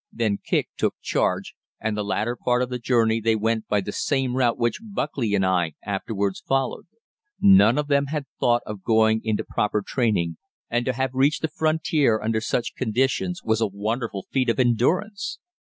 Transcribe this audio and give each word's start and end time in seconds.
Then 0.11 0.39
Kicq 0.43 0.65
took 0.77 0.95
charge, 0.99 1.53
and 1.79 1.95
the 1.95 2.03
latter 2.03 2.35
part 2.35 2.63
of 2.63 2.69
the 2.69 2.79
journey 2.79 3.21
they 3.21 3.35
went 3.35 3.67
by 3.67 3.81
the 3.81 3.91
same 3.91 4.35
route 4.35 4.57
which 4.57 4.79
Buckley 4.81 5.35
and 5.35 5.45
I 5.45 5.73
afterwards 5.85 6.39
followed. 6.39 6.87
None 7.39 7.77
of 7.77 7.85
them 7.85 8.07
had 8.07 8.25
thought 8.39 8.63
of 8.65 8.81
going 8.83 9.21
into 9.23 9.43
proper 9.43 9.83
training, 9.85 10.37
and 10.71 10.85
to 10.85 10.93
have 10.93 11.13
reached 11.13 11.43
the 11.43 11.49
frontier 11.49 12.19
under 12.19 12.41
such 12.41 12.73
conditions 12.73 13.41
was 13.43 13.61
a 13.61 13.67
wonderful 13.67 14.25
feat 14.31 14.49
of 14.49 14.59
endurance. 14.59 15.37